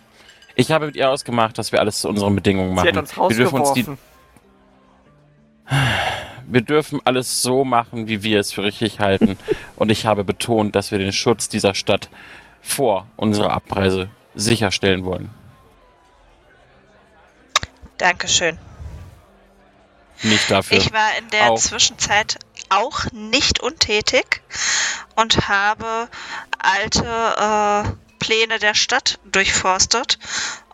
[0.55, 2.89] Ich habe mit ihr ausgemacht, dass wir alles zu unseren Bedingungen machen.
[2.93, 3.99] Sie hat uns wir, dürfen uns die, rausgeworfen.
[6.47, 9.39] Wir dürfen alles so machen, wie wir es für richtig halten.
[9.77, 12.09] Und ich habe betont, dass wir den Schutz dieser Stadt
[12.61, 15.31] vor unserer Abreise sicherstellen wollen.
[17.99, 18.59] Dankeschön.
[20.23, 20.79] Nicht dafür.
[20.79, 21.59] Ich war in der Auch.
[21.59, 24.43] Zwischenzeit auch nicht untätig
[25.17, 26.09] und habe
[26.59, 30.19] alte äh, Pläne der Stadt durchforstet.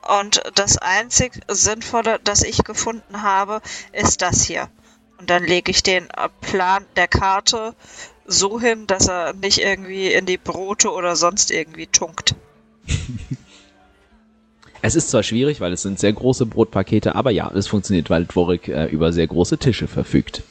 [0.06, 3.60] Und das einzig Sinnvolle, das ich gefunden habe,
[3.92, 4.68] ist das hier.
[5.18, 7.74] Und dann lege ich den äh, Plan der Karte
[8.26, 12.34] so hin, dass er nicht irgendwie in die Brote oder sonst irgendwie tunkt.
[14.80, 18.26] Es ist zwar schwierig, weil es sind sehr große Brotpakete, aber ja, es funktioniert, weil
[18.26, 20.42] Dvorik äh, über sehr große Tische verfügt.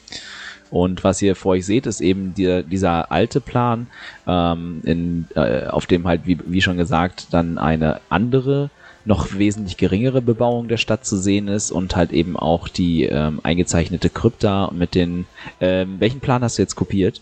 [0.70, 3.88] Und was ihr vor euch seht, ist eben die, dieser alte Plan,
[4.28, 8.70] ähm, in, äh, auf dem halt, wie, wie schon gesagt, dann eine andere,
[9.08, 13.40] noch wesentlich geringere Bebauung der Stadt zu sehen ist und halt eben auch die ähm,
[13.42, 15.26] eingezeichnete Krypta mit den.
[15.62, 17.22] Ähm, welchen Plan hast du jetzt kopiert?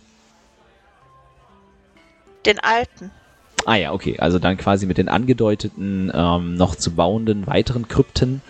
[2.46, 3.12] Den alten.
[3.66, 4.20] Ah ja, okay.
[4.20, 8.42] Also dann quasi mit den angedeuteten, ähm, noch zu bauenden weiteren Krypten.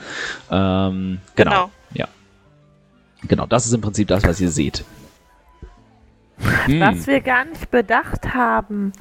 [0.50, 1.52] Ähm, genau.
[1.52, 1.72] Genau.
[1.94, 2.08] Ja.
[3.28, 4.84] Genau, das ist im Prinzip das, was ihr seht.
[6.66, 6.82] Hm.
[6.82, 8.92] Was wir gar nicht bedacht haben,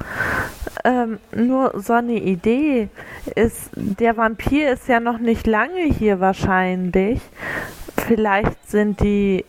[0.83, 2.89] ähm, nur so eine Idee
[3.35, 7.19] ist, der Vampir ist ja noch nicht lange hier wahrscheinlich.
[7.97, 9.45] Vielleicht sind die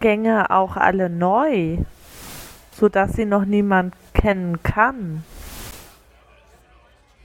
[0.00, 1.78] Gänge auch alle neu,
[2.72, 5.24] sodass sie noch niemand kennen kann.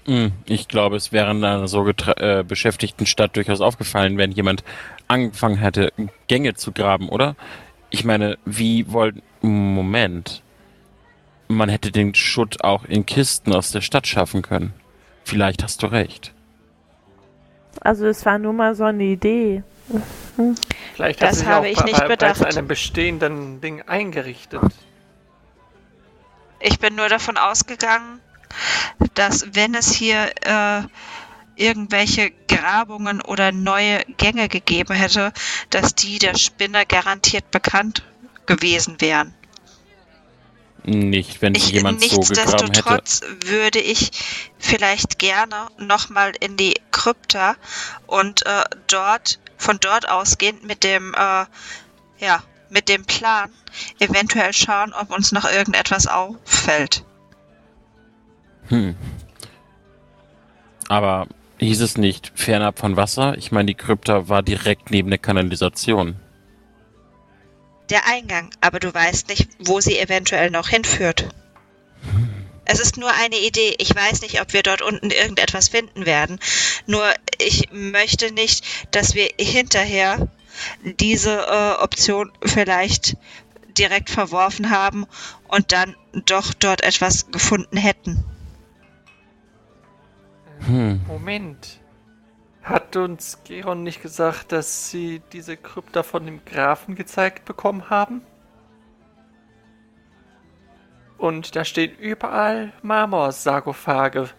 [0.06, 4.64] Hm, Ich glaube, es wäre in einer so äh, beschäftigten Stadt durchaus aufgefallen, wenn jemand
[5.08, 5.92] angefangen hätte,
[6.28, 7.36] Gänge zu graben, oder?
[7.90, 9.22] Ich meine, wie wollen.
[9.44, 10.42] Moment.
[11.48, 14.74] Man hätte den Schutt auch in Kisten aus der Stadt schaffen können.
[15.26, 16.34] Vielleicht hast du recht.
[17.82, 19.64] Also es war nur mal so eine Idee.
[20.96, 22.40] Vielleicht Das sie sich habe auch ich nicht bei- bedacht.
[22.42, 24.62] bei einem bestehenden Ding eingerichtet.
[26.60, 28.20] Ich bin nur davon ausgegangen,
[29.16, 30.84] dass wenn es hier äh,
[31.56, 35.34] irgendwelche Grabungen oder neue Gänge gegeben hätte,
[35.70, 38.04] dass die der Spinne garantiert bekannt
[38.46, 39.34] gewesen wären.
[40.86, 42.66] Nicht, wenn Ich, jemand so gegraben hätte.
[42.66, 44.12] nichtsdestotrotz würde ich
[44.60, 47.56] vielleicht gerne nochmal in die Krypta
[48.06, 51.46] und äh, dort, von dort ausgehend mit dem, äh,
[52.20, 53.50] ja, mit dem Plan
[54.00, 57.06] eventuell schauen, ob uns noch irgendetwas auffällt.
[58.68, 58.96] Hm.
[60.90, 61.28] Aber
[61.60, 63.38] hieß es nicht fernab von Wasser?
[63.38, 66.18] Ich meine, die Krypta war direkt neben der Kanalisation.
[67.94, 71.30] Der Eingang, aber du weißt nicht, wo sie eventuell noch hinführt.
[72.66, 73.76] Es ist nur eine Idee.
[73.78, 76.40] Ich weiß nicht, ob wir dort unten irgendetwas finden werden.
[76.88, 80.28] Nur ich möchte nicht, dass wir hinterher
[81.00, 83.16] diese äh, Option vielleicht
[83.78, 85.06] direkt verworfen haben
[85.48, 88.26] und dann doch dort etwas gefunden hätten.
[90.66, 91.00] Hm.
[91.06, 91.83] Moment.
[92.64, 98.22] Hat uns Geron nicht gesagt, dass sie diese Krypta von dem Grafen gezeigt bekommen haben?
[101.18, 104.30] Und da stehen überall Marmorsarkophage.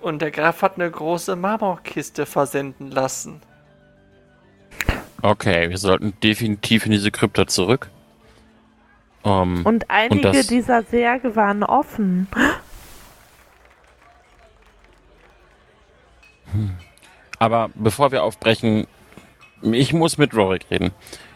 [0.00, 3.40] Und der Graf hat eine große Marmorkiste versenden lassen.
[5.22, 7.90] Okay, wir sollten definitiv in diese Krypta zurück.
[9.24, 12.28] Ähm, Und einige das- dieser Särge waren offen.
[17.38, 18.86] Aber bevor wir aufbrechen,
[19.62, 20.92] ich muss mit Rorik reden.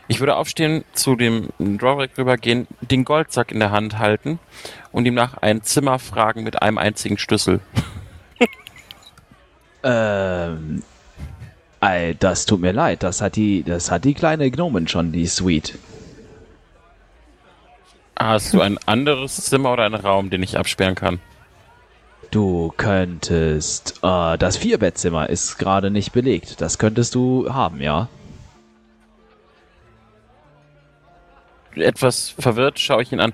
[0.08, 4.40] Ich würde aufstehen, zu dem Rorik rübergehen, den Goldsack in der Hand halten
[4.90, 7.60] und ihm nach ein Zimmer fragen mit einem einzigen Schlüssel.
[9.82, 10.82] Ähm,
[11.80, 13.02] ey, das tut mir leid.
[13.02, 15.78] Das hat die, das hat die kleine Gnomen schon, die Suite.
[18.14, 21.20] Hast du ein anderes Zimmer oder einen Raum, den ich absperren kann?
[22.30, 26.60] Du könntest, äh, das Vierbettzimmer ist gerade nicht belegt.
[26.60, 28.08] Das könntest du haben, ja.
[31.74, 33.32] Etwas verwirrt schaue ich ihn an.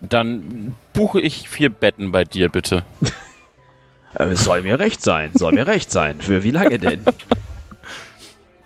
[0.00, 2.84] Dann buche ich vier Betten bei dir, bitte.
[4.14, 6.22] Äh, soll mir recht sein, soll mir recht sein.
[6.22, 7.04] Für wie lange denn?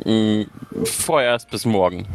[0.04, 0.44] Mm,
[0.84, 2.06] Vorerst bis morgen.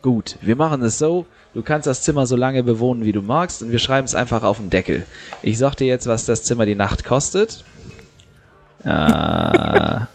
[0.00, 1.26] Gut, wir machen es so.
[1.54, 4.42] Du kannst das Zimmer so lange bewohnen, wie du magst, und wir schreiben es einfach
[4.42, 5.06] auf den Deckel.
[5.42, 7.64] Ich sag dir jetzt, was das Zimmer die Nacht kostet.
[8.84, 10.00] Äh,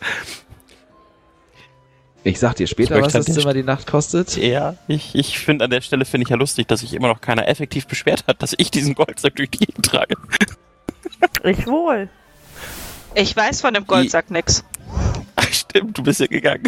[2.26, 4.38] Ich sag dir später, was das Zimmer die Nacht kostet.
[4.38, 7.20] Ja, ich, ich finde an der Stelle finde ich ja lustig, dass sich immer noch
[7.20, 10.16] keiner effektiv beschwert hat, dass ich diesen Goldsack durch die Gegend trage.
[11.44, 12.10] Ich wohl.
[13.16, 14.64] Ich weiß von dem Goldsack nix.
[15.36, 16.64] Ach, stimmt, du bist ja gegangen.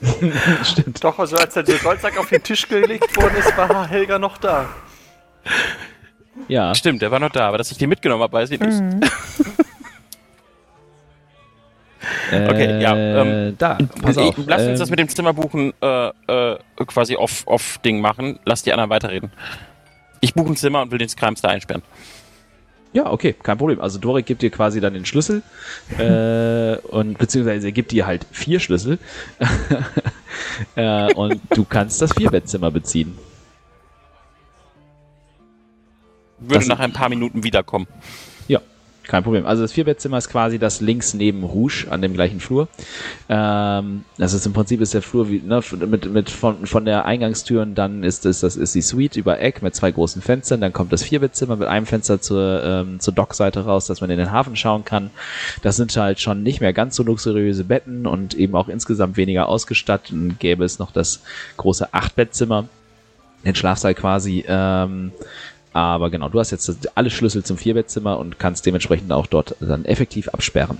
[0.64, 1.02] Stimmt.
[1.04, 4.68] Doch, also als der Goldsack auf den Tisch gelegt worden ist, war Helga noch da.
[6.48, 6.74] Ja.
[6.74, 8.80] Stimmt, der war noch da, aber dass ich den mitgenommen habe, weiß ich nicht.
[8.80, 9.00] Mhm.
[12.32, 14.34] Okay, ja, ähm, da, pass auf.
[14.46, 18.38] Lass uns ähm, das mit dem Zimmerbuchen äh, äh, quasi off-Ding machen.
[18.44, 19.32] Lass die anderen weiterreden.
[20.20, 21.82] Ich buche ein Zimmer und will den Scrimes da einsperren.
[22.92, 23.80] Ja, okay, kein Problem.
[23.80, 25.42] Also Dorik gibt dir quasi dann den Schlüssel
[25.98, 28.98] äh, und beziehungsweise er gibt dir halt vier Schlüssel
[30.74, 33.16] äh, und du kannst das Vierbettzimmer beziehen.
[36.38, 37.86] Würde Das- nach ein paar Minuten wiederkommen.
[39.10, 39.44] Kein Problem.
[39.44, 42.68] Also das Vierbettzimmer ist quasi das links neben Rouge an dem gleichen Flur.
[43.28, 47.06] Ähm, das ist im Prinzip ist der Flur wie, ne, mit, mit von, von der
[47.06, 50.60] Eingangstür und dann ist es, das ist die Suite über Eck mit zwei großen Fenstern.
[50.60, 54.18] Dann kommt das Vierbettzimmer mit einem Fenster zur, ähm, zur Dockseite raus, dass man in
[54.18, 55.10] den Hafen schauen kann.
[55.62, 59.48] Das sind halt schon nicht mehr ganz so luxuriöse Betten und eben auch insgesamt weniger
[59.48, 60.12] ausgestattet.
[60.12, 61.22] Und gäbe es noch das
[61.56, 62.68] große Achtbettzimmer,
[63.44, 64.44] den Schlafsaal quasi.
[64.46, 65.10] Ähm,
[65.72, 69.84] aber genau, du hast jetzt alle Schlüssel zum Vierbettzimmer und kannst dementsprechend auch dort dann
[69.84, 70.78] effektiv absperren.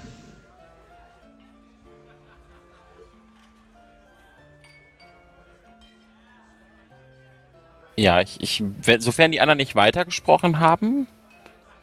[7.97, 11.07] Ja, ich, ich, wenn- sofern die anderen nicht weitergesprochen haben,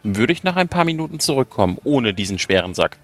[0.04, 2.98] würde ich nach ein paar Minuten zurückkommen, ohne diesen schweren Sack.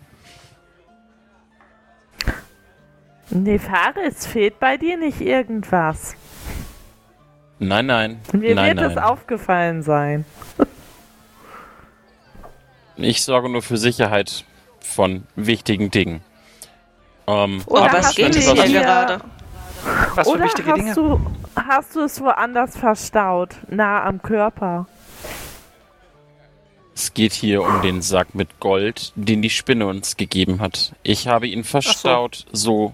[3.30, 6.16] Nee, Faris, fehlt bei dir nicht irgendwas?
[7.68, 8.22] Nein, nein.
[8.34, 9.04] Mir nein, wird es nein.
[9.04, 10.26] aufgefallen sein.
[12.96, 14.46] Ich sorge nur für Sicherheit
[14.80, 16.22] von wichtigen Dingen.
[17.26, 19.20] Ähm, Oder Aber hast es geht du hier gerade.
[20.16, 20.94] Was für Oder wichtige hast Dinge?
[20.94, 21.20] du,
[21.56, 23.56] hast du es woanders verstaut?
[23.68, 24.86] Nah am Körper?
[26.96, 30.94] Es geht hier um den Sack mit Gold, den die Spinne uns gegeben hat.
[31.02, 32.94] Ich habe ihn verstaut, so.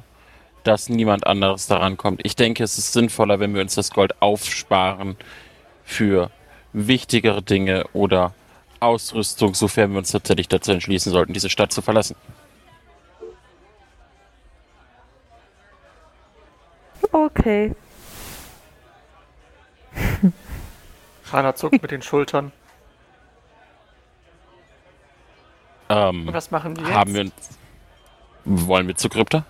[0.64, 2.22] Dass niemand anderes daran kommt.
[2.24, 5.16] Ich denke, es ist sinnvoller, wenn wir uns das Gold aufsparen
[5.84, 6.30] für
[6.74, 8.34] wichtigere Dinge oder
[8.80, 12.16] Ausrüstung, sofern wir uns tatsächlich dazu entschließen sollten, diese Stadt zu verlassen.
[17.12, 17.74] Okay.
[21.32, 22.52] Rana zuckt mit den Schultern.
[25.90, 26.94] Ähm, Und was machen wir jetzt?
[26.94, 27.32] haben wir.
[28.46, 29.46] Wollen wir zur Krypta?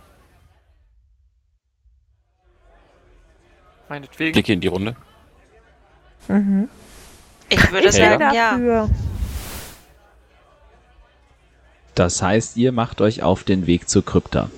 [3.89, 4.33] Meinetwegen.
[4.33, 4.95] Blicke in die Runde.
[6.27, 6.69] Mhm.
[7.49, 8.51] Ich würde Ich sagen, ja.
[8.51, 8.89] dafür.
[11.95, 14.49] Das heißt, ihr macht euch auf den Weg zur Krypta.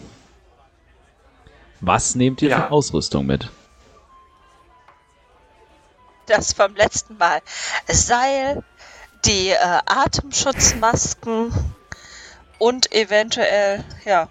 [1.79, 2.57] Was nehmt ihr Ja.
[2.63, 3.49] für Ausrüstung mit?
[6.27, 7.41] Das vom letzten Mal.
[7.87, 8.63] Seil,
[9.25, 11.51] die äh, Atemschutzmasken
[12.59, 14.27] und eventuell, ja.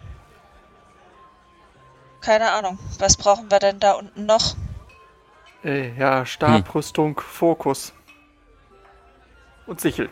[2.21, 2.79] Keine Ahnung.
[2.99, 4.55] Was brauchen wir denn da unten noch?
[5.64, 7.92] Äh, ja, Stabrüstung, Fokus.
[9.66, 10.09] Und Sichel.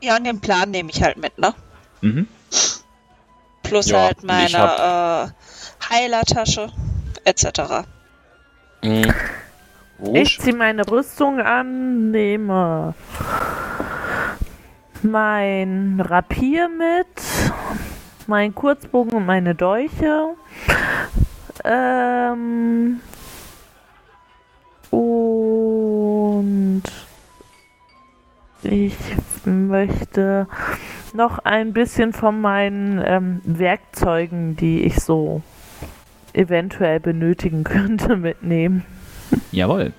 [0.00, 1.54] Ja, und den Plan nehme ich halt mit, ne?
[2.00, 2.28] Mhm.
[3.62, 6.72] Plus Ja, halt meine äh, Heilertasche
[7.24, 7.86] etc.
[8.82, 9.14] Mhm.
[10.14, 12.94] Ich ziehe meine Rüstung an, nehme
[15.02, 17.06] mein Rapier mit,
[18.26, 20.34] meinen Kurzbogen und meine Dolche.
[21.64, 23.00] Ähm,
[24.90, 26.82] und
[28.62, 28.94] ich
[29.44, 30.46] möchte
[31.14, 35.42] noch ein bisschen von meinen ähm, Werkzeugen, die ich so
[36.32, 38.84] eventuell benötigen könnte, mitnehmen.
[39.52, 39.92] Jawohl.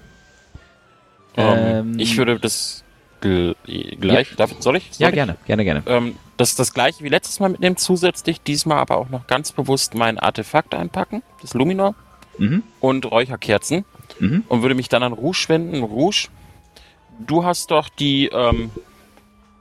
[1.36, 1.58] Ähm,
[1.93, 2.84] Ähm, ich würde das
[3.21, 3.56] gl
[3.99, 4.36] gleich.
[4.36, 4.89] Darf, soll ich?
[4.91, 5.13] Soll Ja, ich?
[5.15, 5.84] gerne, gerne, gerne.
[5.88, 9.52] Ähm, das ist das gleiche wie letztes Mal mitnehmen, zusätzlich diesmal aber auch noch ganz
[9.52, 11.95] bewusst mein Artefakt einpacken, das Luminor
[12.38, 12.63] Mhm.
[12.80, 13.84] und Räucherkerzen
[14.19, 14.43] Mhm.
[14.47, 15.83] und würde mich dann an Rouge wenden.
[15.83, 16.27] Rouge,
[17.19, 18.71] du hast doch die ähm,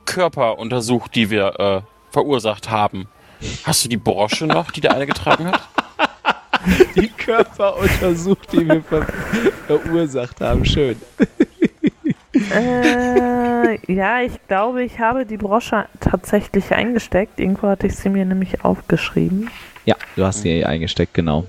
[0.05, 1.81] Körper untersucht, die wir äh,
[2.11, 3.09] verursacht haben.
[3.65, 5.61] Hast du die Brosche noch, die der eine getragen hat?
[6.97, 9.07] Die Körper untersucht, die wir ver
[9.67, 10.65] verursacht haben.
[10.65, 10.97] Schön.
[12.35, 17.39] Äh, ja, ich glaube, ich habe die Brosche tatsächlich eingesteckt.
[17.39, 19.51] Irgendwo hatte ich sie mir nämlich aufgeschrieben.
[19.85, 21.47] Ja, du hast sie eingesteckt, genau.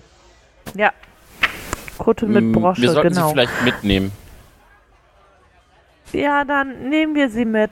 [0.76, 0.92] Ja.
[2.00, 3.28] Kutte mit Mm, Brosche, wir sollten genau.
[3.28, 4.12] sie vielleicht mitnehmen.
[6.14, 7.72] Ja, dann nehmen wir sie mit.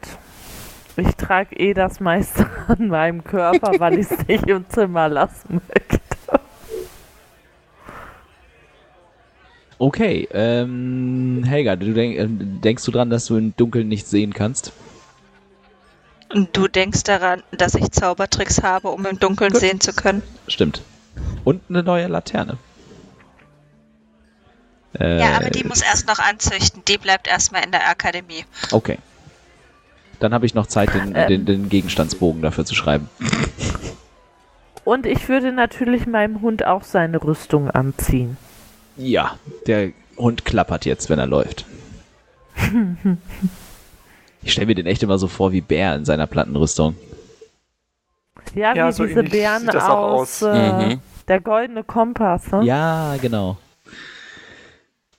[0.96, 5.62] Ich trage eh das meiste an meinem Körper, weil ich es nicht im Zimmer lassen
[5.68, 6.00] möchte.
[9.80, 14.34] Okay, ähm, Helga, du denk, äh, denkst du dran, dass du im Dunkeln nichts sehen
[14.34, 14.72] kannst?
[16.34, 19.62] Und du denkst daran, dass ich Zaubertricks habe, um im Dunkeln Gut.
[19.62, 20.24] sehen zu können.
[20.48, 20.82] Stimmt.
[21.44, 22.58] Und eine neue Laterne.
[25.00, 26.84] Äh, Ja, aber die muss erst noch anzüchten.
[26.88, 28.46] Die bleibt erstmal in der Akademie.
[28.72, 28.98] Okay.
[30.20, 31.28] Dann habe ich noch Zeit, den, Ähm.
[31.28, 33.10] den, den Gegenstandsbogen dafür zu schreiben.
[34.84, 38.38] Und ich würde natürlich meinem Hund auch seine Rüstung anziehen.
[38.96, 39.36] Ja,
[39.68, 41.66] der Hund klappert jetzt, wenn er läuft.
[44.44, 46.96] Ich stelle mir den echt immer so vor wie Bär in seiner Plattenrüstung.
[48.56, 50.42] Ja, Ja, wie so diese Bären aus aus.
[50.44, 51.00] äh, Mhm.
[51.28, 52.50] der goldene Kompass.
[52.52, 52.64] Ne?
[52.64, 53.58] Ja, genau.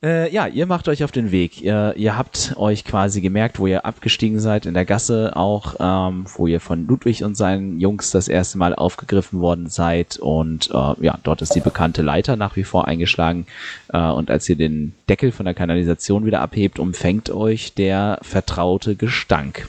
[0.00, 1.60] Äh, ja, ihr macht euch auf den Weg.
[1.60, 6.24] Ihr, ihr habt euch quasi gemerkt, wo ihr abgestiegen seid in der Gasse auch, ähm,
[6.36, 10.16] wo ihr von Ludwig und seinen Jungs das erste Mal aufgegriffen worden seid.
[10.16, 13.46] Und äh, ja, dort ist die bekannte Leiter nach wie vor eingeschlagen.
[13.92, 18.94] Äh, und als ihr den Deckel von der Kanalisation wieder abhebt, umfängt euch der vertraute
[18.94, 19.68] Gestank.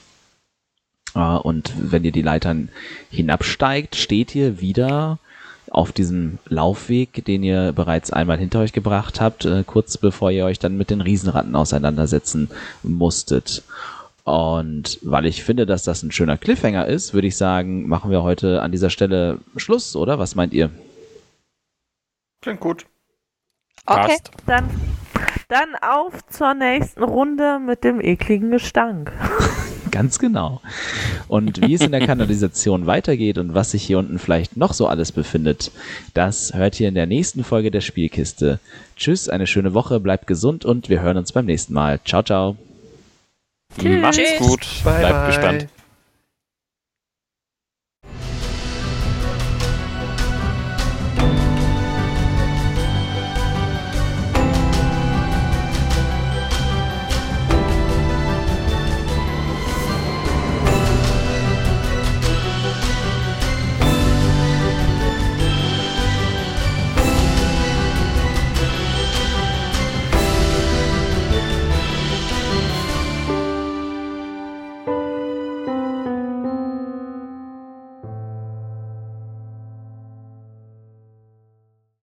[1.16, 2.70] Äh, und wenn ihr die Leitern
[3.10, 5.18] hinabsteigt, steht ihr wieder
[5.72, 10.46] auf diesem Laufweg, den ihr bereits einmal hinter euch gebracht habt, äh, kurz bevor ihr
[10.46, 12.50] euch dann mit den Riesenratten auseinandersetzen
[12.84, 13.64] musstet.
[14.24, 18.22] Und weil ich finde, dass das ein schöner Cliffhanger ist, würde ich sagen, machen wir
[18.22, 20.20] heute an dieser Stelle Schluss, oder?
[20.20, 20.70] Was meint ihr?
[22.42, 22.86] Klingt gut.
[23.86, 24.08] Okay.
[24.08, 24.32] Passt.
[24.46, 24.70] Dann,
[25.48, 29.12] dann auf zur nächsten Runde mit dem ekligen Gestank.
[29.92, 30.62] Ganz genau.
[31.28, 34.88] Und wie es in der Kanalisation weitergeht und was sich hier unten vielleicht noch so
[34.88, 35.72] alles befindet,
[36.14, 38.60] das hört ihr in der nächsten Folge der Spielkiste.
[38.96, 42.00] Tschüss, eine schöne Woche, bleibt gesund und wir hören uns beim nächsten Mal.
[42.06, 42.58] Ciao, ciao.
[43.80, 44.02] Tschüss.
[44.02, 44.68] Macht's gut.
[44.84, 45.28] Bye, Bleibt bye.
[45.28, 45.79] gespannt.